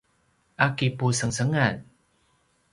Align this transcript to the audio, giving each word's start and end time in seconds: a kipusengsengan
a 0.65 0.67
kipusengsengan 0.77 1.75